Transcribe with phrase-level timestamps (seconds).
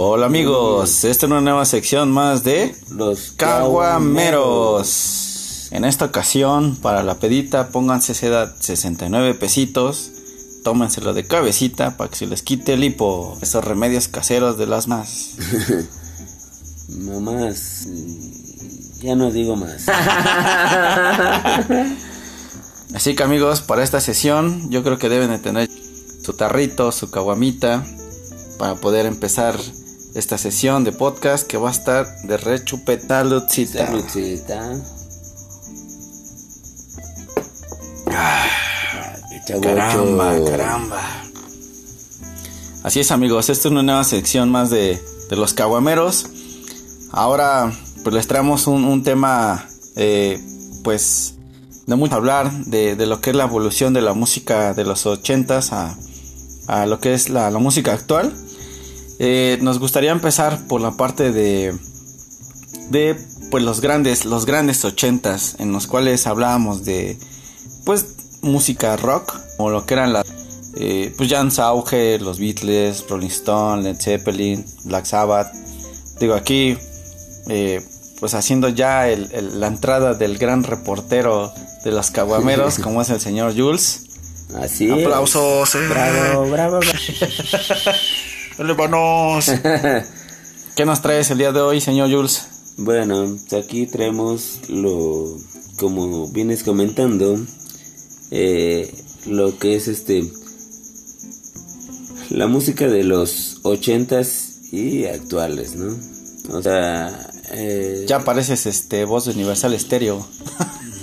[0.00, 5.66] Hola amigos, esta es una nueva sección más de Los Caguameros.
[5.72, 10.12] En esta ocasión, para la pedita, pónganse seda 69 pesitos,
[10.62, 13.36] tómenselo de cabecita para que se les quite el hipo.
[13.42, 15.30] Esos remedios caseros de las más.
[16.88, 19.88] Mamás, mm, ya no digo más.
[22.94, 25.68] Así que amigos, para esta sesión yo creo que deben de tener
[26.22, 27.84] su tarrito, su caguamita,
[28.58, 29.58] para poder empezar
[30.14, 33.92] esta sesión de podcast que va a estar de rechupetalucita.
[39.32, 41.02] Echa Caramba, caramba.
[42.82, 46.26] Así es amigos, esta es una nueva sección más de, de los caguameros.
[47.10, 47.72] Ahora
[48.02, 50.40] pues les traemos un, un tema eh,
[50.84, 51.34] pues
[51.86, 55.06] de mucho hablar de, de lo que es la evolución de la música de los
[55.06, 55.96] ochentas a,
[56.66, 58.32] a lo que es la, la música actual.
[59.18, 61.76] Eh, nos gustaría empezar por la parte de
[62.90, 63.16] de
[63.50, 67.18] pues los grandes los grandes ochentas en los cuales hablábamos de
[67.84, 68.06] pues
[68.42, 70.24] música rock o lo que eran las
[70.76, 75.52] eh, pues su auge los Beatles Rolling Stone Led Zeppelin Black Sabbath
[76.20, 76.78] digo aquí
[77.48, 77.82] eh,
[78.20, 81.52] pues haciendo ya el- el- la entrada del gran reportero
[81.84, 84.04] de los caguameros como es el señor Jules
[84.62, 85.04] Así es.
[85.04, 85.78] aplausos eh.
[85.88, 87.02] Bravo, bravo, Elévanos.
[88.58, 89.38] bravo.
[90.76, 92.48] ¿qué nos traes el día de hoy señor Jules?
[92.78, 95.36] bueno, aquí traemos lo,
[95.78, 97.38] como vienes comentando,
[98.30, 98.94] eh,
[99.26, 100.30] lo que es este,
[102.30, 105.98] la música de los ochentas y actuales, ¿no?
[106.56, 110.26] O sea, eh, ya pareces este voz de Universal Stereo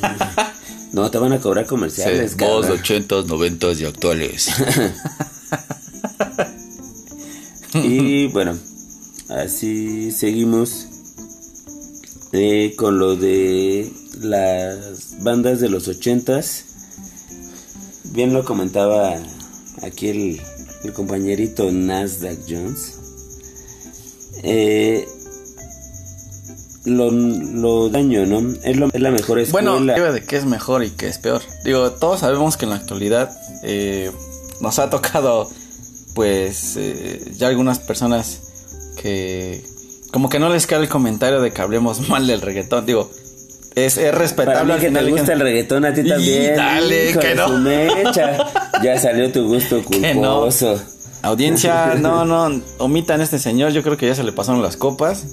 [0.93, 2.79] no te van a cobrar comerciales, cabrón.
[2.81, 4.49] 80s, 90s y actuales.
[7.83, 8.57] Y bueno,
[9.29, 10.87] así seguimos
[12.31, 13.91] eh, con lo de
[14.21, 16.65] las bandas de los ochentas.
[18.05, 19.15] Bien lo comentaba
[19.81, 20.41] aquí el,
[20.83, 22.93] el compañerito Nasdaq Jones.
[24.43, 25.07] Eh,
[26.85, 28.53] lo, lo daño, ¿no?
[28.63, 29.71] Es, lo- es la mejor escuela.
[29.71, 31.41] Bueno, de qué es mejor y qué es peor.
[31.63, 34.11] Digo, todos sabemos que en la actualidad eh,
[34.61, 35.49] nos ha tocado,
[36.15, 38.41] pues, eh, ya algunas personas
[38.99, 39.63] que
[40.11, 42.85] como que no les cae el comentario de que hablemos mal del reggaetón.
[42.85, 43.11] Digo,
[43.75, 46.55] es, es Para respetable mí al que te gusta el reggaetón, a ti Y también.
[46.55, 47.47] dale, hijo que de no.
[47.49, 48.37] su mecha.
[48.83, 50.39] Ya salió tu gusto Que no.
[50.39, 50.81] culposo.
[51.21, 54.77] Audiencia, no, no, omitan a este señor, yo creo que ya se le pasaron las
[54.77, 55.25] copas.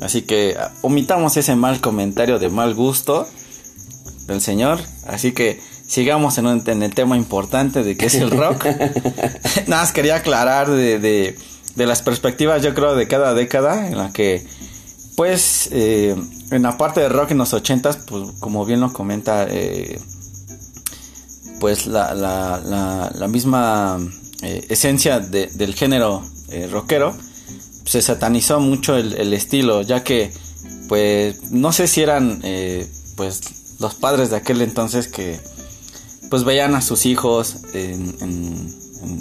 [0.00, 3.26] Así que ah, omitamos ese mal comentario de mal gusto
[4.28, 4.78] del señor.
[5.06, 8.64] Así que sigamos en, un- en el tema importante de que es el rock.
[9.66, 11.36] Nada más quería aclarar de, de,
[11.74, 14.46] de las perspectivas, yo creo, de cada década en la que,
[15.16, 16.14] pues, eh,
[16.52, 19.98] en la parte de rock en los ochentas, pues, como bien lo comenta, eh,
[21.60, 23.98] pues la, la, la, la misma
[24.42, 26.22] eh, esencia de- del género
[26.70, 27.14] rockero
[27.84, 30.32] se satanizó mucho el, el estilo ya que
[30.88, 32.40] pues no sé si eran
[33.16, 33.40] pues
[33.80, 35.38] los padres de aquel entonces que
[36.30, 38.74] pues veían a sus hijos en,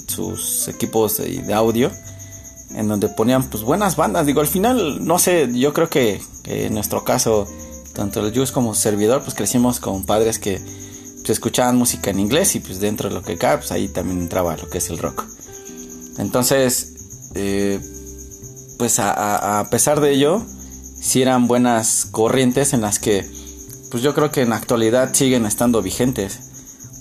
[0.07, 1.91] sus equipos de, audio
[2.73, 4.25] en donde ponían pues buenas bandas.
[4.25, 7.47] Digo al final no sé yo creo que, en nuestro caso
[7.93, 10.59] tanto el Jus como su servidor pues crecimos con padres que
[11.17, 14.19] pues, escuchaban música en inglés y pues dentro de lo que cabe pues ahí también
[14.19, 15.25] entraba lo que es el rock.
[16.17, 16.93] Entonces
[17.35, 17.79] eh,
[18.77, 20.43] pues a, pesar de ello
[20.99, 23.27] sí eran buenas corrientes en las que
[23.89, 26.46] pues yo creo que en la actualidad siguen estando vigentes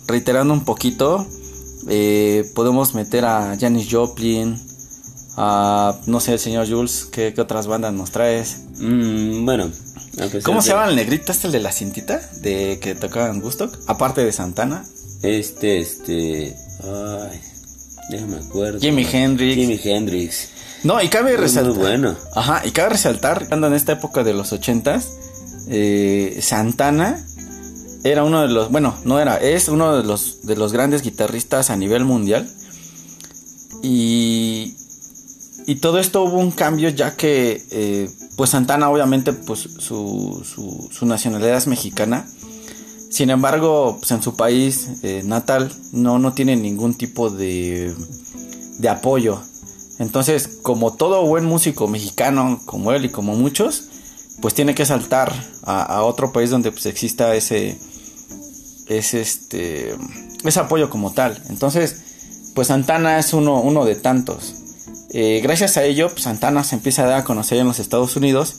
[0.06, 1.26] reiterando un poquito
[1.88, 4.58] eh, podemos meter a Janis Joplin
[5.36, 9.70] a no sé el señor Jules qué, qué otras bandas nos traes Mm, bueno,
[10.44, 12.20] ¿Cómo se de- llama el negrito este el de la cintita?
[12.42, 14.84] De que tocaban Gusto, aparte de Santana.
[15.22, 16.54] Este, este.
[16.84, 17.40] Ay,
[18.10, 18.80] déjame acuerdo.
[18.80, 19.54] Jimi Hendrix.
[19.54, 20.48] Jimi Hendrix.
[20.84, 21.74] No, y cabe Muy, muy resaltar.
[21.78, 22.16] bueno.
[22.34, 25.08] Ajá, y cabe resaltar, cuando en esta época de los ochentas,
[25.68, 27.24] eh, Santana
[28.04, 31.70] era uno de los, bueno, no era, es uno de los de los grandes guitarristas
[31.70, 32.50] a nivel mundial.
[33.82, 34.74] Y
[35.66, 41.06] y todo esto hubo un cambio ya que eh, pues Santana obviamente pues su, su,
[41.06, 42.24] nacionalidad es mexicana
[43.10, 47.92] sin embargo pues en su país eh, natal no no tiene ningún tipo de
[48.78, 49.40] de apoyo
[49.98, 53.88] entonces como todo buen músico mexicano como él y como muchos
[54.40, 57.78] pues tiene que saltar a, a otro país donde pues exista ese
[58.86, 59.96] ese este
[60.44, 61.42] ese apoyo como tal.
[61.48, 61.96] Entonces
[62.54, 64.54] pues Santana es uno uno de tantos.
[65.10, 68.16] Eh, gracias a ello, pues, Santana se empieza a dar a conocer en los Estados
[68.16, 68.56] Unidos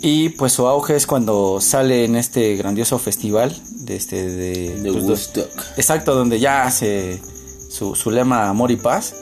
[0.00, 4.92] y pues su auge es cuando sale en este grandioso festival de este de, De
[4.92, 5.50] pues, Woodstock.
[5.76, 7.20] exacto donde ya hace
[7.68, 9.14] su, su lema amor y paz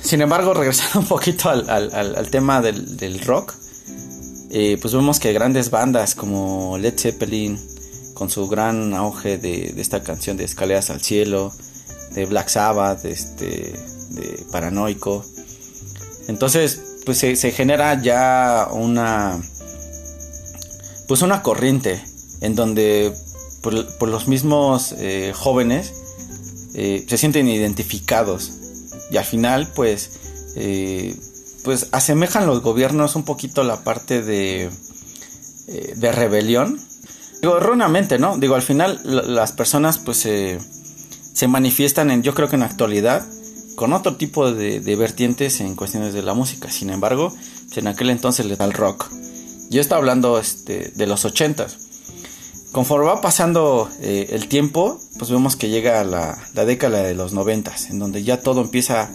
[0.02, 3.54] Sin embargo, regresando un poquito al, al- tema del, del rock,
[4.52, 7.60] eh, pues vemos que grandes bandas como Led Zeppelin,
[8.14, 11.52] con su gran auge de, esta canción de Escaleras al Cielo,
[12.12, 13.74] de Black Sabbath, de, este,
[14.12, 15.26] de Paranoico,
[16.28, 19.40] entonces pues se genera ya una
[21.08, 22.04] pues una corriente
[22.42, 23.14] en donde
[23.74, 25.94] por, los mismos eh, jóvenes
[26.76, 28.52] eh, se sienten identificados.
[29.10, 30.12] Y al final pues
[30.56, 31.16] eh,
[31.64, 34.70] pues asemejan los gobiernos un poquito la parte de
[35.68, 36.80] de rebelión.
[37.42, 42.48] Digo erróneamente no digo al final la- las personas pues se manifiestan en yo creo
[42.50, 43.26] que en la actualidad
[43.76, 46.70] con otro tipo de, vertientes en cuestiones de la música.
[46.70, 47.34] Sin embargo
[47.76, 49.10] en aquel entonces le da el rock.
[49.70, 51.85] Yo estaba hablando este, de los ochentas
[52.76, 57.32] Conforme va pasando eh, el tiempo, pues vemos que llega la, la década de los
[57.32, 59.10] noventas, en donde ya todo empieza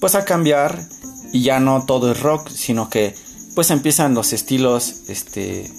[0.00, 0.88] pues a cambiar
[1.32, 3.14] y ya no todo es rock, sino que
[3.54, 5.70] pues empiezan los estilos este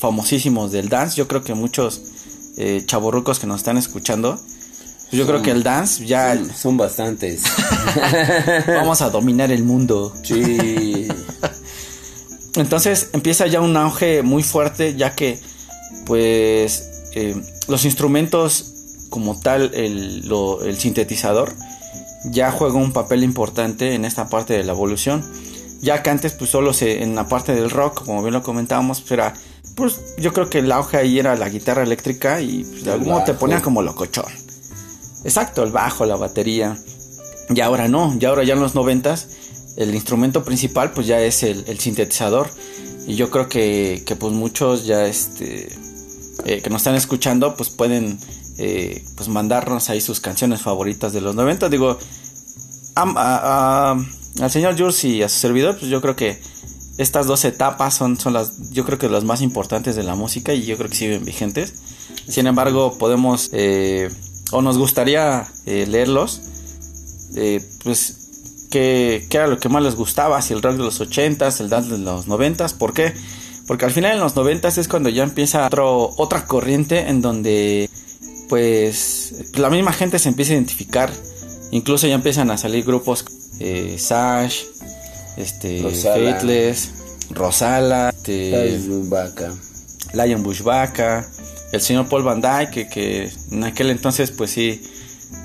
[0.00, 1.14] famosísimos del dance.
[1.14, 2.02] Yo creo que muchos
[2.56, 6.76] eh, chavorrucos que nos están escuchando, pues yo creo que el dance ya Son, son
[6.76, 7.44] bastantes.
[8.66, 10.12] vamos a dominar el mundo.
[10.24, 11.06] sí.
[12.56, 15.53] Entonces empieza ya un auge muy fuerte, ya que
[16.04, 17.34] pues eh,
[17.68, 18.72] los instrumentos
[19.10, 21.52] como tal, el, lo- el sintetizador,
[22.24, 25.22] ya juega un papel importante en esta parte de la evolución.
[25.82, 29.00] Ya que antes pues solo se, en la parte del rock, como bien lo comentábamos,
[29.02, 29.34] pues era,
[29.74, 33.08] pues yo creo que el auge ahí era la guitarra eléctrica y pues, de algún
[33.10, 34.32] modo te ponía como locochón.
[35.24, 36.78] Exacto, el bajo, la batería.
[37.54, 39.28] Y ahora no, ya ahora ya en los noventas
[39.76, 42.48] el instrumento principal pues ya es el, el sintetizador.
[43.06, 45.68] Y yo creo que, que pues muchos ya este
[46.44, 48.18] eh, que nos están escuchando pues pueden
[48.58, 51.68] eh, pues mandarnos ahí sus canciones favoritas de los 90.
[51.70, 51.98] Digo,
[52.94, 54.04] al
[54.50, 56.38] señor Jules y a su servidor pues yo creo que
[56.98, 60.52] estas dos etapas son, son las yo creo que las más importantes de la música
[60.52, 61.74] y yo creo que siguen vigentes.
[62.28, 64.10] Sin embargo podemos eh,
[64.52, 66.42] o nos gustaría leerlos
[67.82, 68.24] pues
[68.70, 71.70] qué, qué era lo que más les gustaba, si el rock de los 80s, el
[71.70, 73.14] dance de los 90s, ¿por qué?
[73.66, 77.88] Porque al final en los 90s es cuando ya empieza otro, otra corriente en donde
[78.48, 81.10] pues la misma gente se empieza a identificar,
[81.70, 83.24] incluso ya empiezan a salir grupos
[83.58, 84.64] eh, Sash,
[85.36, 86.14] este Rosala.
[86.14, 86.90] Faithless,
[87.30, 88.50] Rosala, este.
[90.12, 91.26] Lion Bush Vaca,
[91.72, 94.82] el señor Paul Van Dyke, que, que en aquel entonces pues sí,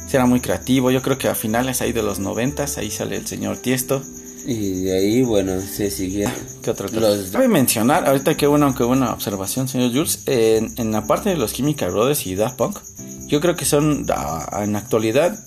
[0.07, 0.91] sí era muy creativo.
[0.91, 4.03] Yo creo que a finales ahí de los noventas, ahí sale el señor Tiesto.
[4.45, 6.27] Y de ahí, bueno, se sigue.
[6.63, 6.99] ¿Qué otra cosa?
[7.01, 11.29] Los- Cabe mencionar, ahorita qué bueno, qué buena observación, señor Jules, en, en la parte
[11.29, 12.79] de los Chemical Brothers y Daft Punk,
[13.27, 15.37] yo creo que son ah, en la actualidad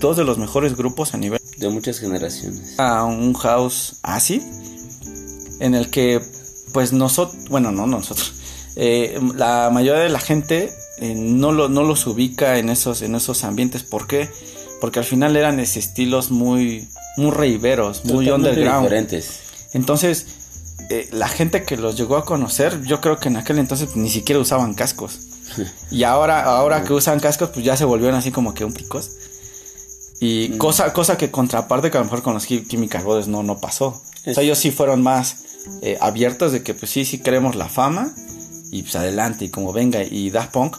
[0.00, 2.74] dos de los mejores grupos a nivel De muchas generaciones.
[2.78, 4.40] a un house así
[5.60, 6.20] en el que
[6.72, 8.32] pues nosotros bueno no nosotros
[8.76, 13.14] eh, la mayoría de la gente eh, no, lo, no los ubica en esos, en
[13.16, 13.82] esos ambientes.
[13.84, 14.28] ¿Por qué?
[14.80, 18.84] Porque al final eran estilos muy, muy reiveros, muy underground.
[18.84, 19.40] Diferentes.
[19.72, 20.26] Entonces,
[20.90, 24.08] eh, la gente que los llegó a conocer, yo creo que en aquel entonces ni
[24.08, 25.20] siquiera usaban cascos.
[25.90, 29.10] y ahora, ahora que usan cascos, pues ya se volvieron así como que un picos.
[30.20, 30.58] Y mm.
[30.58, 34.02] cosa, cosa que contraparte que a lo mejor con los Chemical Brothers no, no pasó.
[34.26, 35.36] O sea, ellos sí fueron más
[35.82, 38.12] eh, abiertos de que pues sí, sí queremos la fama
[38.70, 40.02] y pues adelante y como venga.
[40.02, 40.76] Y Daft Punk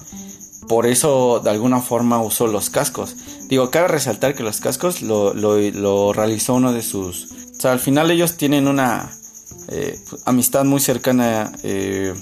[0.69, 3.15] por eso de alguna forma usó los cascos.
[3.49, 7.31] Digo, cabe resaltar que los cascos lo, lo, realizó uno de sus...
[7.57, 9.11] O sea, al final ellos tienen una
[9.67, 12.13] eh, amistad muy cercana eh,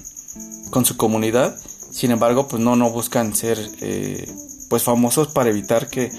[0.70, 1.60] con su comunidad.
[1.92, 3.60] Sin embargo, pues no, no buscan ser
[4.70, 6.10] pues famosos para evitar que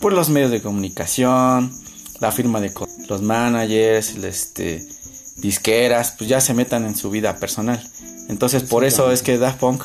[0.00, 1.72] por los medios de comunicación,
[2.18, 2.72] la firma de
[3.08, 4.86] los managers, este,
[5.36, 7.80] disqueras, pues ya se metan en su vida personal.
[8.28, 9.84] Entonces por eso es que Daft Punk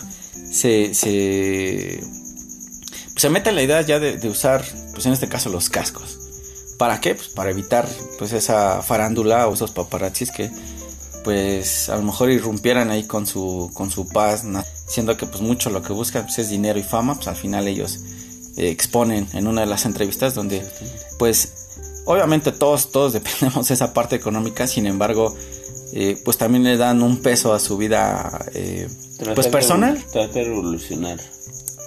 [0.56, 2.02] se, se,
[3.16, 6.18] se mete en la idea ya de, usar, pues en este caso los cascos.
[6.78, 7.14] ¿Para qué?
[7.14, 10.50] Pues para evitar pues esa farándula o esos paparazzis que
[11.26, 14.44] pues a lo mejor irrumpieran ahí con su, con su paz,
[14.88, 17.68] siendo que pues mucho lo que buscan pues, es dinero y fama, pues al final
[17.68, 18.00] ellos
[18.56, 20.66] eh, exponen en una de las entrevistas donde
[21.18, 21.52] pues
[22.06, 25.36] obviamente todos todos dependemos de esa parte económica sin embargo
[25.94, 28.88] eh, pues también le dan un peso a su vida eh,
[29.34, 30.04] pues personal.
[30.12, 31.20] trata de revolucionar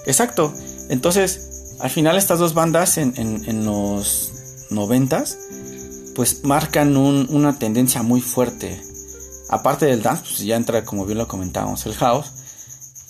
[0.06, 0.52] exacto.
[0.88, 4.32] Entonces al final estas dos bandas en, en, los
[4.70, 5.38] noventas
[6.16, 8.80] pues marcan una tendencia muy fuerte.
[9.48, 12.32] Aparte del dance pues ya entra como bien lo comentábamos el house.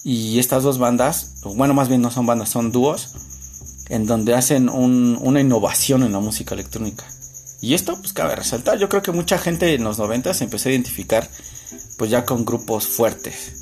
[0.04, 3.10] Y estas dos bandas bueno más bien no son bandas son dúos
[3.88, 7.04] en donde hacen una innovación en la música electrónica.
[7.60, 10.68] Y esto, pues cabe resaltar, yo creo que mucha gente en los 90 se empezó
[10.68, 11.28] a identificar
[11.96, 13.58] pues ya con grupos fuertes.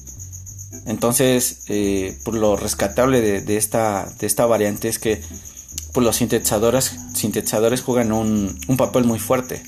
[0.86, 5.20] Entonces, eh, por lo rescatable de, esta, de esta variante es que
[5.92, 9.62] pues, los sintetizadores, sintetizadores juegan un, papel muy fuerte.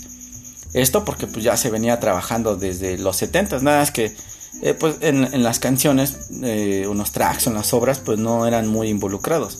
[0.75, 4.15] Esto porque pues ya se venía trabajando desde los 70, nada más que
[4.61, 8.89] eh, pues en, las canciones, eh, unos tracks en las obras pues no eran muy
[8.89, 9.59] involucrados.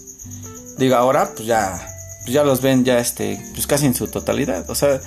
[0.77, 1.98] Digo, ahora pues ya,
[2.29, 4.69] pues ya los ven ya este, pues casi en su totalidad.
[4.69, 5.01] O sea,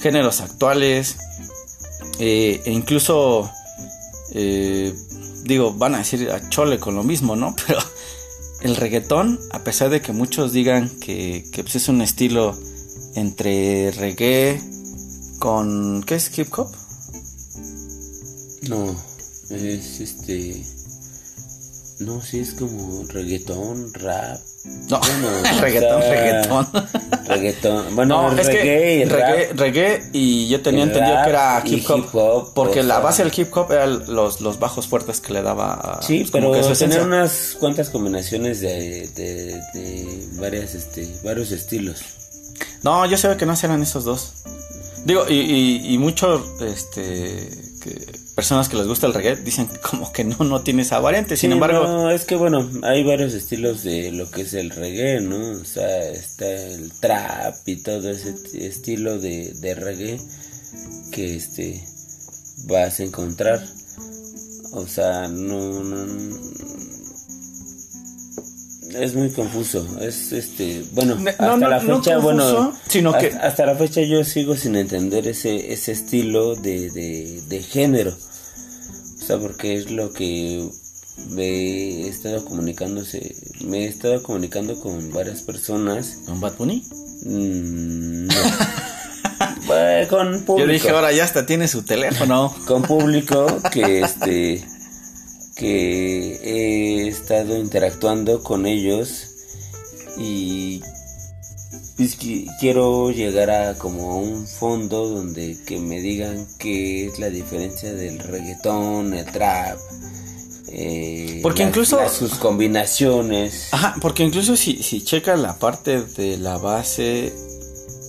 [0.00, 1.14] géneros actuales,
[2.18, 3.48] eh, e incluso,
[4.32, 4.92] eh,
[5.44, 7.54] digo, van a decir a chole con lo mismo, ¿no?
[7.66, 7.78] Pero
[8.62, 12.58] el reggaetón, a pesar de que muchos digan que, que pues, es un estilo
[13.14, 14.60] entre reggae
[15.38, 16.02] con...
[16.02, 16.72] ¿Qué es hip hop?
[18.62, 18.92] No,
[19.50, 20.66] es este...
[21.98, 24.38] No, sí es como reggaetón, rap.
[24.90, 25.00] No,
[25.60, 26.68] reggaetón, reggaetón.
[27.26, 27.96] Reggaetón.
[27.96, 32.82] Bueno, no, es que reggae, reggae, y yo tenía entendido que era hip hop, porque
[32.82, 36.00] la base del hip hop eran los, los bajos fuertes que le daba.
[36.02, 42.02] Sí, pues, pero tenía unas cuantas combinaciones de, de, de, varias, este, varios estilos.
[42.82, 44.34] No, yo sé que no eran esos dos.
[45.06, 47.48] Digo, y, y, y mucho, este,
[47.80, 51.36] que personas que les gusta el reggae dicen como que no, no tiene esa variante.
[51.36, 51.82] Sin embargo.
[51.82, 55.60] No, es que bueno, hay varios estilos de lo que es el reggae, ¿no?
[55.60, 60.20] O sea, está el trap y todo ese estilo de, de reggae
[61.10, 61.82] que este
[62.66, 63.66] vas a encontrar.
[64.72, 66.06] O sea, no, no,
[68.94, 69.86] es muy confuso.
[70.00, 74.56] Es este, bueno, hasta la fecha, bueno, sino hasta, que hasta la fecha yo sigo
[74.56, 78.16] sin entender ese ese estilo de, de, de género
[79.26, 80.68] sea, porque es lo que
[81.30, 86.18] me he estado comunicándose, me he estado comunicando con varias personas.
[86.26, 86.84] ¿Con Bad Bunny?
[87.24, 88.34] Mm, no.
[90.08, 90.58] con público.
[90.58, 92.54] Yo dije, ahora ya hasta tiene su teléfono.
[92.66, 94.64] con público que este
[95.56, 99.30] que he estado interactuando con ellos
[100.18, 100.82] y
[101.96, 102.16] pues
[102.60, 108.18] quiero llegar a como un fondo donde que me digan qué es la diferencia del
[108.18, 109.78] reggaetón, el trap,
[110.68, 113.68] eh, porque incluso sus combinaciones.
[113.72, 117.32] Ajá, porque incluso si, si checas la parte de la base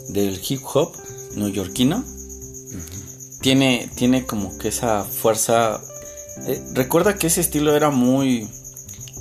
[0.10, 0.94] del hip hop
[1.36, 2.04] neoyorquino,
[3.42, 5.82] tiene, tiene como que esa fuerza.
[6.46, 8.50] Eh, recuerda que ese estilo era muy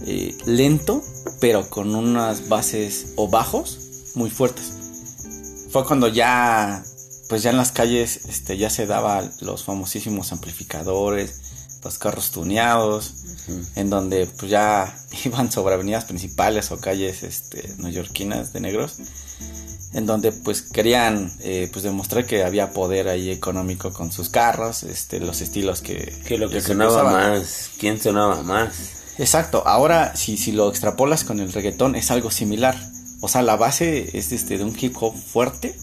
[0.06, 1.02] eh, lento,
[1.40, 4.72] pero con unas bases o bajos muy fuertes.
[5.70, 6.84] Fue cuando ya,
[7.28, 11.40] pues ya en las calles, este, ya se daba los famosísimos amplificadores,
[11.82, 13.14] los carros tuneados,
[13.76, 18.96] en donde pues ya iban sobre avenidas principales o calles, este, neoyorquinas de negros,
[19.96, 24.82] en donde pues querían, eh, pues demostrar que había poder ahí económico con sus carros,
[24.82, 26.12] este, los estilos que...
[26.26, 28.74] Que lo que sonaba más, ¿quién sonaba más?
[29.16, 32.76] Exacto, ahora si, si lo extrapolas con el reggaetón es algo similar.
[33.22, 35.74] O sea, la base es este de un hip hop fuerte,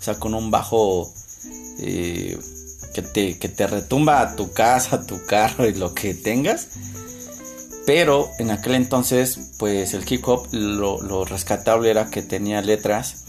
[0.00, 1.14] o sea, con un bajo
[1.78, 2.36] eh,
[2.92, 6.66] que, te, que te retumba a tu casa, a tu carro y lo que tengas.
[7.86, 13.26] Pero en aquel entonces, pues el hip hop lo, lo rescatable era que tenía letras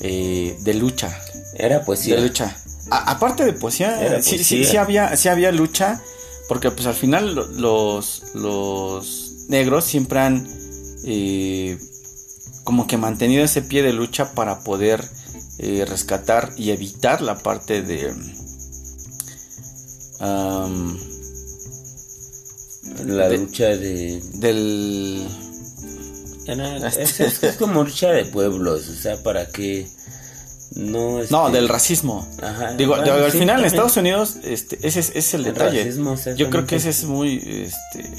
[0.00, 1.16] eh, de lucha.
[1.54, 2.16] Era poesía.
[2.16, 2.56] De lucha.
[2.90, 4.70] A- aparte de poesía, Era sí, sí, poesía.
[4.70, 6.00] sí había, sí había lucha,
[6.48, 10.48] porque pues al final lo- los, los negros siempre han
[11.04, 11.78] eh,
[12.64, 15.04] como que mantenido ese pie de lucha para poder
[15.58, 18.14] eh, rescatar y evitar la parte de...
[23.04, 24.20] La de- lucha de...
[24.34, 25.26] del...
[26.48, 29.88] Era- es, es- es como lucha de pueblos, o sea, para que
[30.74, 31.20] no...
[31.30, 32.28] No, este, del racismo.
[32.42, 33.66] Ajá, Digo, bueno, digo, al sí, final en también.
[33.66, 35.78] Estados Unidos, este, ese es, ese es el El detalle.
[35.84, 38.10] racismo, Yo creo que ese es muy, este,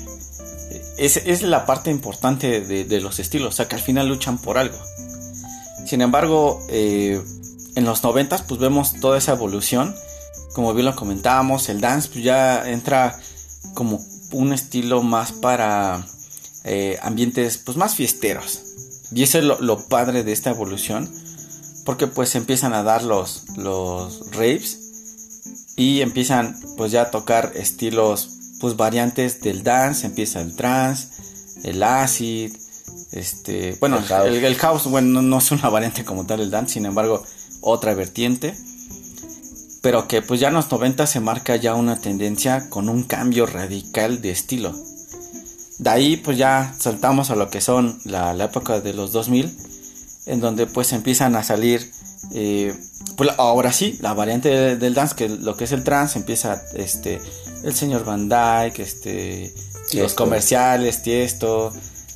[0.97, 4.37] es, es la parte importante de, de los estilos, o sea, que al final luchan
[4.37, 4.77] por algo.
[5.85, 7.21] Sin embargo, eh,
[7.75, 9.95] en los noventas, pues vemos toda esa evolución,
[10.53, 13.17] como bien lo comentábamos, el dance pues ya entra
[13.73, 16.05] como un estilo más para
[16.63, 18.61] eh, ambientes, pues más fiesteros.
[19.11, 21.09] Y eso es lo, lo padre de esta evolución,
[21.85, 28.29] porque pues empiezan a dar los, los raves y empiezan pues ya a tocar estilos
[28.59, 31.07] pues variantes del dance, empieza el trance,
[31.63, 32.51] el acid,
[33.11, 34.27] este, bueno, El house.
[34.27, 37.23] el, el house, bueno, no, no es una variante como tal el dance, sin embargo,
[37.61, 38.55] otra vertiente,
[39.81, 43.45] pero que pues ya en los 90 se marca ya una tendencia con un cambio
[43.45, 44.75] radical de estilo.
[45.79, 49.57] De ahí pues ya saltamos a lo que son la, la época de los 2000,
[50.27, 51.91] en donde pues empiezan a salir,
[52.33, 52.73] eh,
[53.15, 56.61] pues ahora sí, la variante de- del dance, que lo que es el trance, empieza
[56.75, 57.19] este,
[57.63, 59.53] el señor Van Dyke, este,
[59.93, 61.71] los comerciales, Tiesto,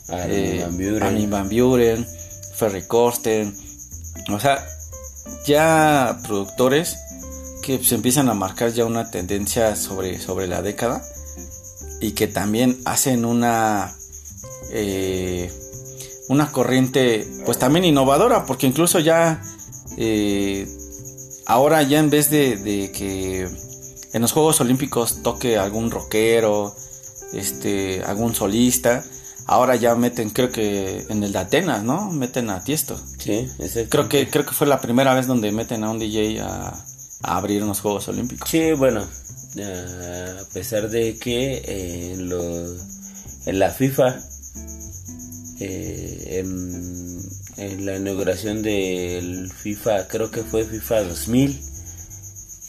[0.09, 1.03] Armin eh, van Buren.
[1.03, 2.07] Armin van Buren,
[2.55, 3.55] Ferry Corsten,
[4.29, 4.63] o sea,
[5.45, 6.97] ya productores
[7.61, 11.01] que se empiezan a marcar ya una tendencia sobre, sobre la década
[12.03, 13.95] y que también hacen una
[14.71, 15.49] eh,
[16.27, 19.41] una corriente pues también innovadora porque incluso ya
[19.97, 20.67] eh,
[21.45, 23.47] ahora ya en vez de, de que
[24.13, 26.75] en los Juegos Olímpicos toque algún rockero
[27.31, 29.01] este algún solista
[29.45, 32.99] ahora ya meten creo que en el de Atenas no meten a Tiesto.
[33.17, 33.47] Sí,
[33.89, 36.85] creo que creo que fue la primera vez donde meten a un DJ a,
[37.23, 38.49] a abrir unos Juegos Olímpicos.
[38.49, 39.05] Sí, bueno,
[39.61, 42.75] a pesar de que eh, en, lo-
[43.45, 44.19] en la FIFA,
[45.59, 47.19] eh, en,
[47.57, 51.61] en la inauguración del FIFA, creo que fue FIFA 2000,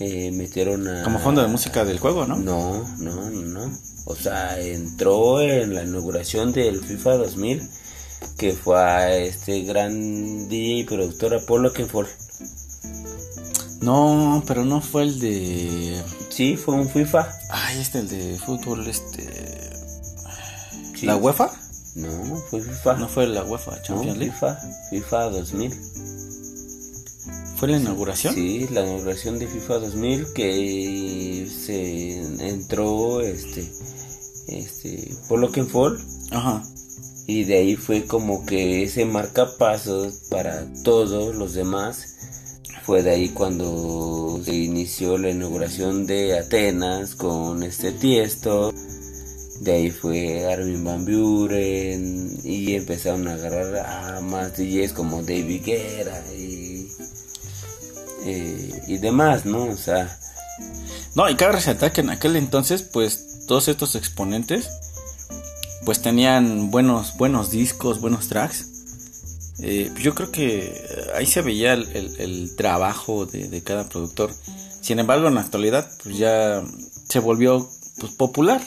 [0.00, 1.02] eh, metieron a...
[1.04, 3.78] como fondo de música del juego no No, no, no.
[4.06, 7.62] O sea, entró en la inauguración del FIFA 2000,
[8.36, 12.06] que fue a este gran DJ y productor Apollo Kenfall.
[13.84, 17.28] No pero no fue el de Sí, fue un FIFA.
[17.50, 19.70] Ay, este, el de fútbol, este...
[20.98, 21.06] Sí.
[21.06, 21.50] ¿La UEFA?
[21.94, 22.94] No, fue FIFA.
[22.96, 24.32] No fue la UEFA No, Champions League.
[24.32, 24.58] FIFA,
[24.90, 25.80] FIFA 2000.
[27.56, 28.34] ¿Fue la inauguración?
[28.34, 33.70] Sí, la inauguración de FIFA 2000 que se entró este
[34.48, 35.98] este Polo Kenfall
[36.30, 36.62] Ajá.
[37.26, 42.13] y de ahí fue como que ese marcapasos para todos los demás.
[42.84, 48.74] Fue de ahí cuando se inició la inauguración de Atenas con este Tiesto.
[49.60, 55.62] De ahí fue Armin Van Buren y empezaron a agarrar a más DJs como David
[55.64, 56.86] Guerra y,
[58.26, 59.64] eh, y demás, ¿no?
[59.64, 60.18] O sea,
[61.14, 64.68] No, y cabe resaltar que en aquel entonces, pues, todos estos exponentes,
[65.86, 68.73] pues tenían buenos, buenos discos, buenos tracks.
[69.60, 73.88] Eh, yo creo que eh, ahí se veía el, el- el trabajo de, de cada
[73.88, 74.30] productor.
[74.80, 76.62] Sin embargo, en la actualidad, pues ya
[77.08, 78.66] se volvió pues, popular.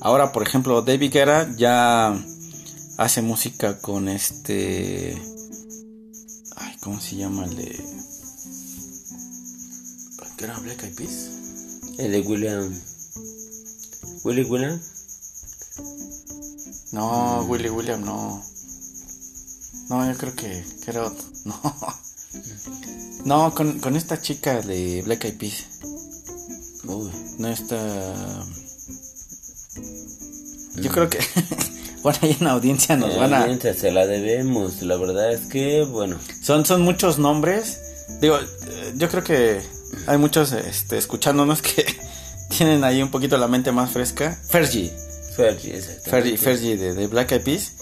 [0.00, 2.18] Ahora, por ejemplo, David Guerra ya
[2.98, 5.16] hace música con este.
[6.56, 7.84] Ay, ¿cómo se llama el de.
[10.36, 11.30] ¿Qué era Black Eyed Peas?
[11.98, 12.70] el de William.
[14.24, 14.78] Willy William.
[16.92, 18.42] No, Willy William no.
[19.88, 21.24] No, yo creo que, que era otro.
[21.44, 21.60] No.
[23.24, 25.64] No, con, con esta chica de Black Eyed Peas.
[26.84, 27.76] Uy, No está.
[30.76, 31.18] Yo creo que.
[32.02, 33.42] bueno, en la audiencia nos van a.
[33.42, 34.82] audiencia se la debemos.
[34.82, 37.80] La verdad es que, bueno, Son, son muchos nombres.
[38.20, 38.38] Digo,
[38.96, 39.60] yo creo que
[40.06, 41.86] hay muchos este, escuchándonos que
[42.56, 44.38] tienen ahí un poquito la mente más fresca.
[44.48, 44.92] Fergie.
[45.36, 46.10] Fergie, exactamente.
[46.10, 47.72] Fergie, Fergie de, de Black Eyed Peas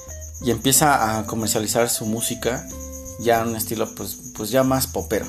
[0.42, 2.66] y empieza a comercializar su música
[3.20, 5.26] ya en un estilo pues, pues ya más popero.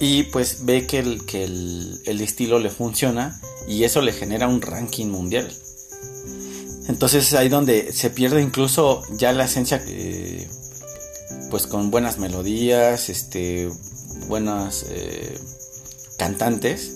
[0.00, 4.48] Y pues ve que, el, que el, el estilo le funciona y eso le genera
[4.48, 5.50] un ranking mundial.
[6.88, 10.48] Entonces es ahí donde se pierde incluso ya la esencia, eh,
[11.50, 13.70] pues con buenas melodías, este,
[14.28, 15.38] buenas eh,
[16.18, 16.92] cantantes,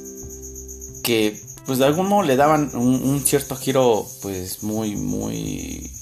[1.02, 5.97] que pues de algún modo le daban un cierto giro pues muy, muy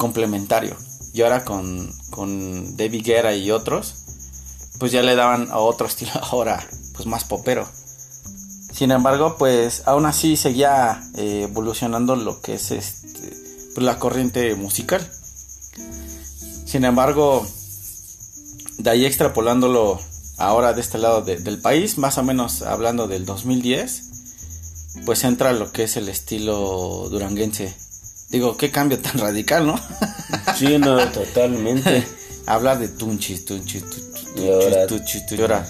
[0.00, 0.74] complementario.
[1.12, 3.94] Y ahora con, con David Guerra y otros,
[4.78, 7.68] pues ya le daban a otro estilo ahora, pues más popero.
[8.72, 13.36] Sin embargo, pues aún así seguía eh, evolucionando lo que es este,
[13.74, 15.06] pues, la corriente musical.
[16.64, 17.46] Sin embargo,
[18.78, 20.00] de ahí extrapolándolo
[20.38, 24.04] ahora de este lado de- del país, más o menos hablando del 2010,
[25.04, 27.74] pues entra lo que es el estilo duranguense.
[28.30, 29.78] Digo, qué cambio tan radical, ¿no?
[30.56, 32.04] Sí, no, totalmente.
[32.46, 34.00] Hablar de tunchis, tunchis, tu-
[34.34, 35.66] tu- Y ahora- tunchis, tunchis, y ahora.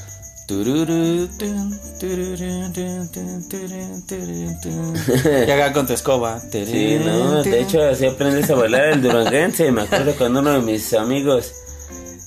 [5.46, 6.40] Y haga con tu escoba.
[6.40, 9.70] Sí, no, de hecho así aprendes a bailar el duranguense.
[9.72, 11.52] Me acuerdo cuando uno de mis amigos,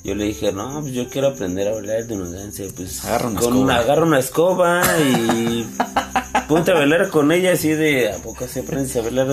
[0.03, 2.69] yo le dije, no, pues yo quiero aprender a bailar el duranguense.
[2.75, 3.63] Pues Agarra una con escoba.
[3.63, 5.65] una, agarra una escoba y
[6.47, 9.27] ponte a bailar con ella así de, ¿a poco se aprendes a bailar?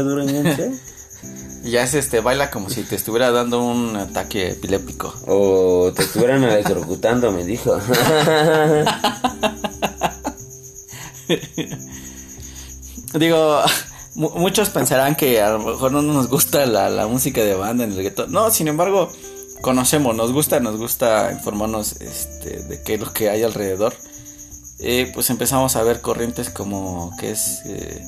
[1.65, 5.15] Y ya es este, baila como si te estuviera dando un ataque epiléptico.
[5.27, 7.79] O te estuvieran electrocutando, me dijo.
[13.15, 13.61] Digo,
[14.15, 17.85] mu- muchos pensarán que a lo mejor no nos gusta la, la música de banda
[17.85, 18.33] en el reggaetón.
[18.33, 19.11] No, sin embargo,
[19.61, 23.95] conocemos, nos gusta, nos gusta informarnos este, de qué es lo que hay alrededor.
[24.83, 28.03] Eh, pues empezamos a ver corrientes como que es eh,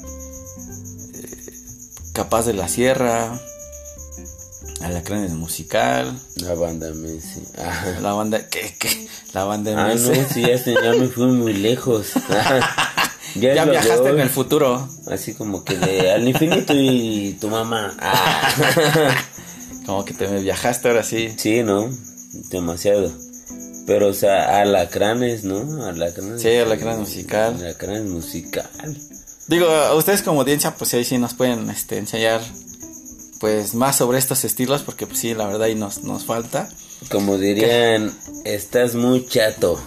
[1.15, 1.53] eh,
[2.13, 3.39] Capaz de la Sierra,
[4.81, 7.43] Alacranes Musical, La banda Messi.
[7.59, 9.07] Ah, la banda, ¿qué, qué?
[9.35, 10.09] La banda Ah, MS.
[10.09, 12.09] no, sí, ya, ya me fui muy lejos.
[13.35, 14.87] Ya lo viajaste en el futuro.
[15.07, 17.95] Así como que de al infinito y tu mamá.
[17.99, 18.53] Ah.
[19.87, 21.33] Como que te viajaste ahora sí.
[21.39, 21.89] Sí, ¿no?
[22.51, 23.11] Demasiado.
[23.87, 25.85] Pero, o sea, alacranes, ¿no?
[25.85, 26.43] Alacranes.
[26.43, 27.55] Sí, alacranes musical.
[27.57, 28.69] Alacranes musical.
[29.49, 32.41] Digo, a ustedes como audiencia, pues ahí sí nos pueden este, enseñar
[33.41, 36.69] pues más sobre estos estilos, porque pues sí, la verdad ahí nos, nos falta.
[37.11, 39.83] Como dirían, estás muy chato.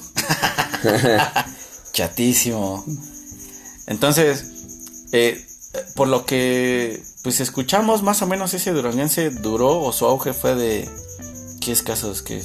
[1.94, 2.84] Chatísimo.
[3.88, 4.46] Entonces,
[5.14, 5.46] eh,
[5.96, 10.56] por lo que pues escuchamos, más o menos ese duranguense duró o su auge fue
[10.56, 10.90] de,
[11.62, 12.22] ¿qué escasos?
[12.22, 12.44] que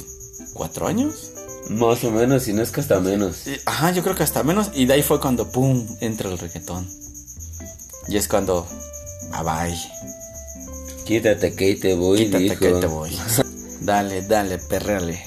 [0.53, 1.31] ¿Cuatro años?
[1.69, 3.47] Más o menos, si no es que hasta menos.
[3.47, 4.71] Y- Ajá, yo creo que hasta menos.
[4.73, 6.87] Y de ahí fue cuando, ¡pum!, entra el reggaetón.
[8.07, 8.67] Y es cuando,
[9.31, 9.77] bye bye.
[11.05, 12.55] Quítate que ahí te voy, Quítate dijo.
[12.59, 13.17] que te voy.
[13.81, 15.23] Dale, dale, perreale.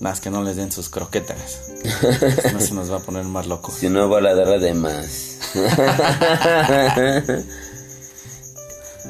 [0.00, 1.58] Más que no les den sus croquetas.
[2.52, 3.72] No se nos va a poner más loco.
[3.72, 5.38] Si no va a ladrar de más.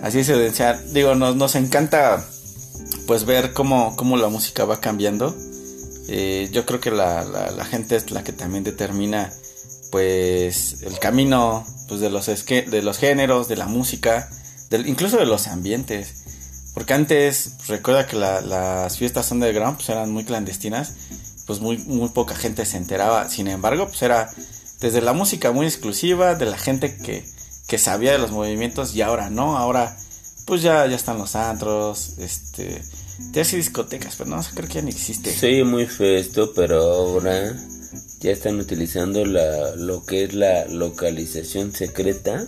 [0.02, 0.82] Así se desear.
[0.92, 2.24] Digo, nos, nos encanta
[3.06, 5.34] pues ver cómo, cómo la música va cambiando.
[6.08, 9.32] Eh, yo creo que la, la, gente es la que también determina
[9.90, 14.28] pues el camino pues de los esque- de los géneros, de la música,
[14.70, 16.14] del, incluso de los ambientes.
[16.74, 20.94] Porque antes, recuerda que la- las fiestas underground pues eran muy clandestinas,
[21.46, 23.28] pues muy, muy poca gente se enteraba.
[23.28, 24.30] Sin embargo, pues era
[24.80, 27.24] desde la música muy exclusiva, de la gente que,
[27.66, 29.96] que sabía de los movimientos y ahora no, ahora
[30.46, 32.82] pues ya, ya están los antros, este,
[33.32, 35.32] ya sí discotecas, pero no, creo que ya ni existe.
[35.34, 37.54] Soy muy feo esto, pero ahora
[38.20, 42.46] ya están utilizando la, lo que es la localización secreta.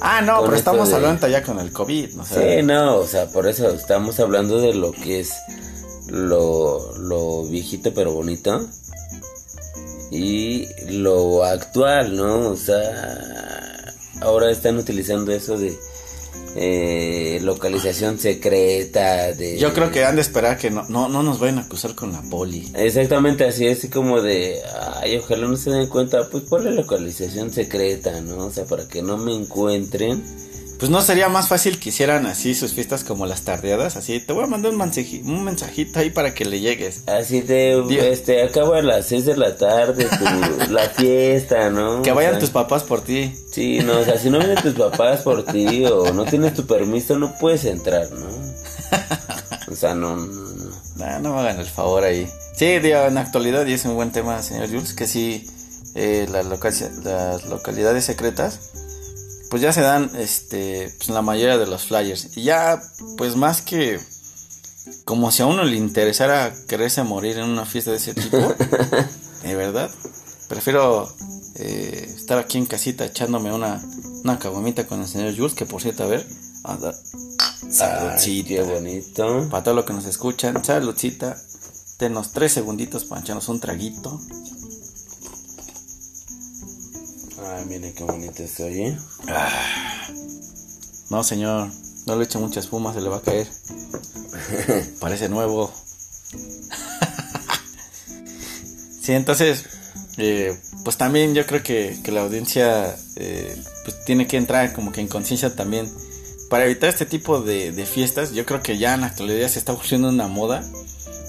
[0.00, 2.58] Ah, no, pero estamos de- hablando ya con el COVID, no sé.
[2.60, 5.32] Sí, no, o sea, por eso estamos hablando de lo que es
[6.08, 8.68] lo, lo viejito pero bonito
[10.10, 12.50] y lo actual, ¿no?
[12.50, 15.76] O sea, ahora están utilizando eso de
[16.58, 19.58] eh, localización secreta, de...
[19.58, 22.12] Yo creo que han de esperar que no, no, no nos vayan a acusar con
[22.12, 22.70] la poli.
[22.74, 24.60] Exactamente así, así como de,
[24.94, 28.46] ay, ojalá no se den cuenta, pues por la localización secreta, ¿no?
[28.46, 30.22] O sea, para que no me encuentren.
[30.78, 34.32] Pues no sería más fácil que hicieran así sus fiestas como las tardeadas, así, te
[34.34, 37.00] voy a mandar un, mensaji- un mensajito ahí para que le llegues.
[37.08, 38.04] Así de, Dios.
[38.04, 42.02] este, acaba a las 6 de la tarde tu- la fiesta, ¿no?
[42.02, 43.34] Que O vayan sea, tus papás por ti.
[43.50, 46.66] Sí, no, o sea, si no vienen tus papás por ti o no tienes tu
[46.66, 48.26] permiso, no puedes entrar, ¿no?
[49.68, 50.70] O sea, no, no, no.
[50.96, 52.30] Nah, no me hagan el favor ahí.
[52.54, 55.50] Sí, digo, en la actualidad, y es un buen tema, señor Jules, que sí,
[55.96, 56.70] eh, las, loca-
[57.02, 58.70] las localidades secretas,
[59.50, 62.36] pues ya se dan este pues la mayoría de los flyers.
[62.36, 62.80] Y ya
[63.16, 64.00] pues más que
[65.04, 68.36] como si a uno le interesara quererse morir en una fiesta de ese tipo
[69.42, 69.90] de verdad
[70.48, 71.12] prefiero
[71.56, 73.82] eh, estar aquí en casita echándome una
[74.24, 76.26] una caguamita con el señor Jules que por cierto a ver
[76.64, 76.94] a dar-
[77.70, 78.48] saludcita.
[78.48, 79.48] Qué bonito.
[79.50, 81.36] para todos los que nos escuchan saludcita.
[81.98, 84.20] Denos tres segunditos para echarnos un traguito
[87.48, 88.98] Ay, mire qué bonito estoy, ¿eh?
[91.10, 91.70] No, señor,
[92.06, 93.46] no le eche mucha espuma, se le va a caer.
[95.00, 95.72] Parece nuevo.
[99.00, 99.64] sí, entonces,
[100.16, 104.90] eh, pues también yo creo que, que la audiencia eh, pues tiene que entrar como
[104.90, 105.88] que en conciencia también.
[106.50, 109.60] Para evitar este tipo de, de fiestas, yo creo que ya en la actualidad se
[109.60, 110.64] está volviendo una moda.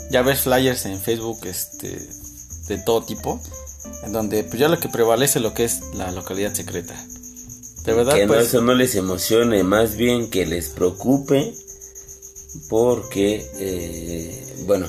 [0.09, 2.09] Ya ves flyers en Facebook este,
[2.67, 3.39] de todo tipo,
[4.03, 6.95] en donde pues ya lo que prevalece lo que es la localidad secreta.
[7.83, 8.47] De verdad, que no, pues...
[8.47, 11.53] eso no les emocione, más bien que les preocupe,
[12.69, 14.87] porque, eh, bueno,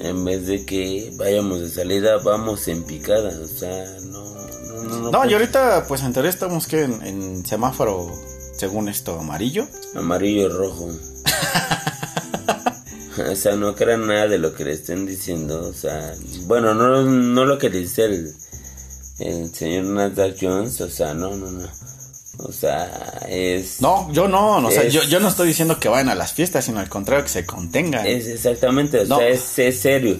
[0.00, 4.98] en vez de que vayamos de salida, vamos en picada, o sea, no, no, no.
[4.98, 8.12] no, No, y ahorita, pues en teoría estamos que en, en semáforo,
[8.56, 9.66] según esto, amarillo.
[9.94, 10.90] Amarillo y rojo.
[13.18, 17.02] o sea, no crean nada de lo que le estén diciendo, o sea, bueno, no,
[17.02, 18.34] no lo que dice el,
[19.18, 21.68] el señor Nasdaq Jones, o sea, no, no, no.
[22.38, 23.82] O sea, es...
[23.82, 26.64] No, yo no, o sea, yo, yo no estoy diciendo que vayan a las fiestas,
[26.64, 28.06] sino al contrario, que se contengan.
[28.06, 29.18] Es exactamente, o No.
[29.18, 30.16] sea, es, es serio.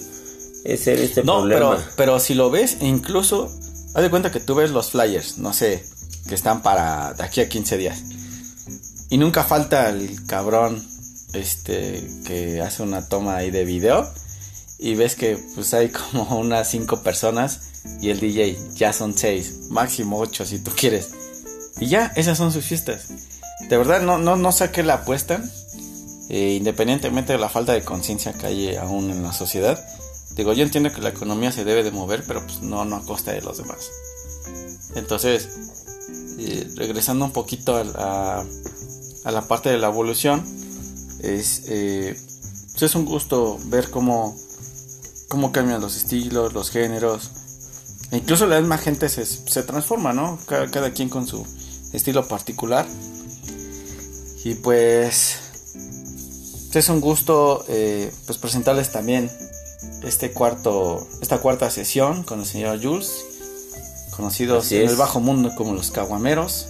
[0.64, 1.76] Es serio este no, problema.
[1.76, 3.50] pero, pero si lo ves, incluso,
[3.94, 5.82] haz de cuenta que tú ves los flyers, no sé,
[6.28, 8.02] que están para de aquí a 15 días.
[9.08, 10.86] Y nunca falta el cabrón,
[11.32, 14.08] este, que hace una toma ahí de video.
[14.78, 17.60] Y ves que pues hay como unas 5 personas
[18.00, 21.10] y el DJ ya son 6, máximo 8 si tú quieres.
[21.78, 23.08] Y ya, esas son sus fiestas.
[23.68, 25.50] De verdad, no, no, no sé a qué la apuestan.
[26.28, 29.84] eh, independientemente de la falta de conciencia que hay aún en la sociedad.
[30.36, 33.04] Digo, yo entiendo que la economía se debe de mover, pero pues no, no a
[33.04, 33.90] costa de los demás.
[34.94, 35.48] Entonces,
[36.38, 38.44] eh, regresando un poquito a,
[39.24, 40.44] a la parte de la evolución,
[41.22, 42.18] es, eh,
[42.72, 44.36] pues es un gusto ver cómo,
[45.28, 47.30] cómo cambian los estilos, los géneros.
[48.10, 50.38] E incluso la misma gente se, se transforma, ¿no?
[50.46, 51.46] Cada, cada quien con su
[51.92, 52.86] estilo particular.
[54.44, 55.38] Y pues
[56.78, 59.30] es un gusto eh, pues presentarles también
[60.02, 63.24] este cuarto, esta cuarta sesión con el señor Jules,
[64.16, 66.68] conocidos en el bajo mundo como los caguameros.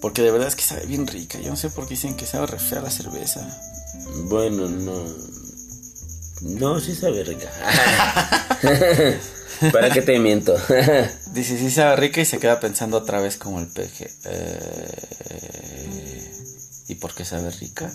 [0.00, 1.38] Porque de verdad es que sabe bien rica.
[1.40, 3.46] Yo no sé por qué dicen que sabe re fea la cerveza.
[4.24, 5.02] Bueno, no.
[6.42, 7.50] No, sí sabe rica.
[9.72, 10.54] ¿Para qué te miento?
[11.32, 14.08] Dice, sí sabe rica y se queda pensando otra vez como el peje.
[14.24, 16.32] Eh,
[16.88, 17.90] ¿Y por qué sabe rica?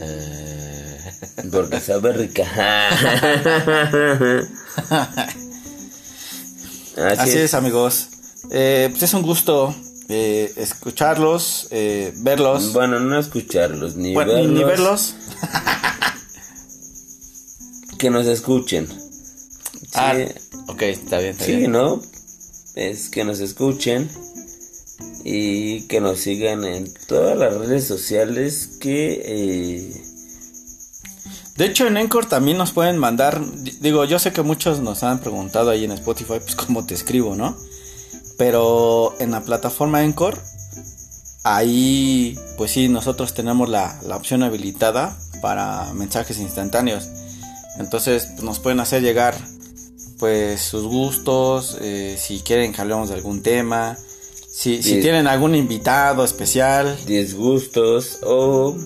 [0.00, 0.98] Eh,
[1.52, 2.44] Porque sabe rica.
[6.96, 7.36] Así, Así es.
[7.36, 8.08] es, amigos.
[8.50, 9.74] Eh, pues es un gusto
[10.08, 12.72] eh, escucharlos, eh, verlos.
[12.72, 14.52] Bueno, no escucharlos, ni Bueno, verlos.
[14.52, 15.14] ni verlos.
[17.98, 18.88] Que nos escuchen.
[19.94, 20.24] Ah, Sí,
[20.68, 21.72] ok, está bien, está sí, bien.
[21.72, 22.00] ¿no?
[22.74, 24.08] Es que nos escuchen
[25.24, 29.22] y que nos sigan en todas las redes sociales que...
[29.24, 30.02] eh,
[31.56, 33.44] De hecho, en Encore también nos pueden mandar.
[33.62, 36.94] di- Digo, yo sé que muchos nos han preguntado ahí en Spotify, pues cómo te
[36.94, 37.56] escribo, ¿no?
[38.38, 40.38] Pero en la plataforma Encore,
[41.44, 47.08] ahí, pues sí, nosotros tenemos la, la opción habilitada para mensajes instantáneos.
[47.78, 49.36] Entonces, pues, nos pueden hacer llegar,
[50.18, 53.96] pues, sus gustos, eh, si quieren que hablemos de algún tema,
[54.50, 56.98] si, si tienen algún invitado especial.
[57.06, 58.76] disgustos o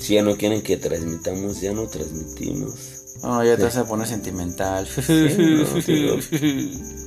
[0.00, 2.74] si ya no quieren que transmitamos, ya no transmitimos.
[3.22, 4.88] No, ya te vas a poner sentimental.
[5.08, 6.94] no.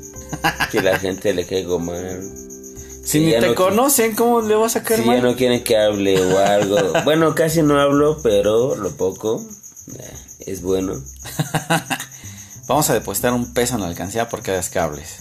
[0.71, 2.21] Que la gente le caigo mal.
[3.03, 5.17] Si ni te no- conocen, ¿cómo le vas a caer Si mal?
[5.17, 6.77] ya no quieren que hable o algo.
[7.05, 9.45] Bueno, casi no hablo, pero lo poco
[9.97, 11.01] eh, es bueno.
[12.67, 15.19] Vamos a depositar un peso en la alcancía por cada cables.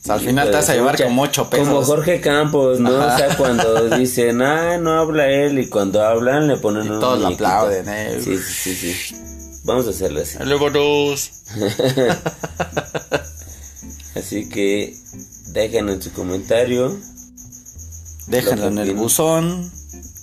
[0.00, 1.68] O sea, al final te vas a llevar como 8 pesos.
[1.68, 2.88] Como Jorge Campos, ¿no?
[2.90, 7.00] O sea, cuando dicen, ah, no habla él, y cuando hablan le ponen Y un
[7.00, 8.18] todos lo aplauden, ¿eh?
[8.24, 9.16] Sí, sí, sí, sí.
[9.64, 10.38] Vamos a hacerlo así.
[10.44, 11.30] Luego dos.
[14.28, 14.94] Así que
[15.46, 16.94] dejen en su comentario.
[18.26, 19.72] Déjenlo Lo en el buzón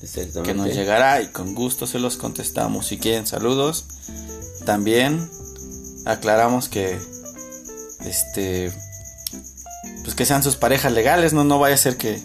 [0.03, 0.43] Exactamente.
[0.43, 2.85] que nos llegará y con gusto se los contestamos.
[2.85, 3.85] Si quieren saludos,
[4.63, 5.27] también
[6.05, 6.99] aclaramos que
[8.05, 8.71] este
[10.03, 12.21] pues que sean sus parejas legales, no no vaya a ser que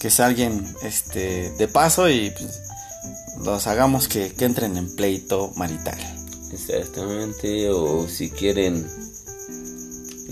[0.00, 2.62] que es alguien este, de paso y pues,
[3.44, 6.00] los hagamos que, que entren en pleito marital.
[6.52, 8.84] Exactamente, o si quieren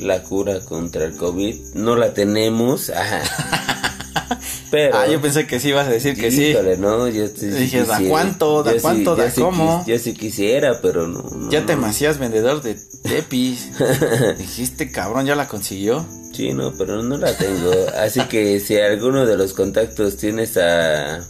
[0.00, 2.92] la cura contra el COVID, no la tenemos.
[4.70, 6.54] Pero, ah, yo pensé que sí ibas a decir que sí.
[6.78, 8.62] no, yo Dije, ¿da cuánto?
[8.62, 9.16] ¿Da cuánto?
[9.16, 9.84] ¿Da cómo?
[9.86, 11.50] yo sí quisiera, pero no.
[11.50, 13.70] ya te macías vendedor de tepis.
[14.38, 16.06] Dijiste, cabrón, ¿ya la consiguió?
[16.32, 17.72] Sí, no, pero no la tengo.
[17.98, 21.28] Así que si alguno de los contactos tiene esa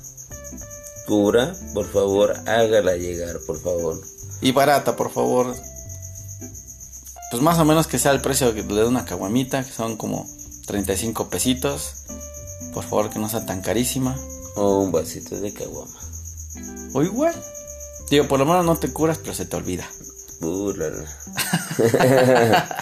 [1.06, 4.00] cura, por favor, hágala llegar, por favor.
[4.42, 5.54] Y barata, por favor.
[7.30, 10.26] Pues más o menos que sea el precio de una caguamita, que son como
[10.66, 12.04] 35 pesitos.
[12.72, 14.16] Por favor, que no sea tan carísima.
[14.56, 15.94] O un vasito de caguama.
[16.92, 17.34] O igual.
[18.10, 19.86] Digo, por lo menos no te curas, pero se te olvida.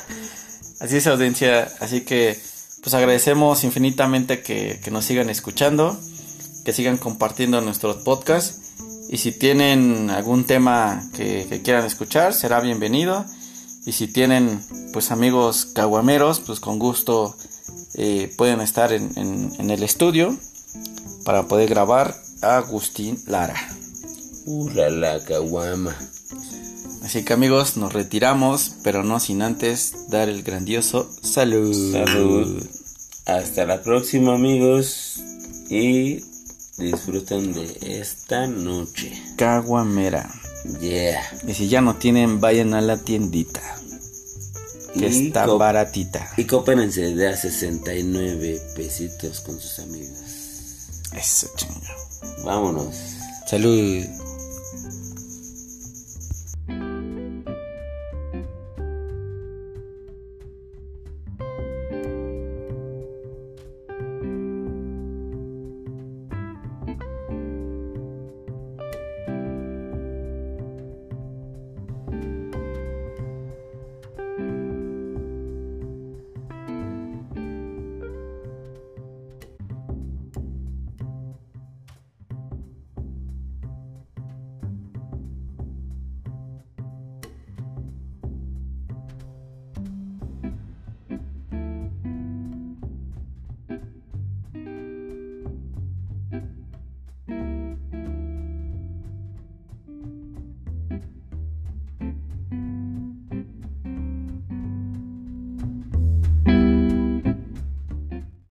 [0.80, 1.68] Así es, audiencia.
[1.80, 2.38] Así que,
[2.82, 5.98] pues agradecemos infinitamente que, nos sigan escuchando,
[6.64, 8.60] que sigan compartiendo nuestros podcasts.
[9.10, 13.24] Y si tienen algún tema que, quieran escuchar, será bienvenido.
[13.88, 14.60] Y si tienen,
[14.92, 17.34] pues amigos caguameros, pues con gusto
[17.94, 20.36] eh, pueden estar en, el estudio
[21.24, 23.56] para poder grabar a Agustín Lara.
[24.44, 25.96] Uh, la, la caguama.
[27.02, 31.74] Así que amigos, nos retiramos, pero no sin antes dar el grandioso salud.
[31.90, 32.62] Salud.
[33.24, 35.22] Hasta la próxima amigos
[35.70, 36.20] y
[36.76, 39.14] disfruten de esta noche.
[39.36, 40.28] Caguamera.
[40.78, 41.22] Yeah.
[41.46, 43.77] Y si ya no tienen, vayan a la tiendita
[44.98, 46.30] que está baratita.
[46.36, 50.18] Y cópenense de a 69 pesitos con sus amigos.
[51.14, 52.08] Eso, chingado.
[52.44, 52.94] Vámonos.
[53.46, 54.04] Salud.